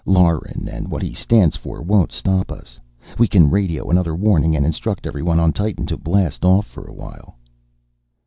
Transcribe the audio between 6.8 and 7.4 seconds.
a while."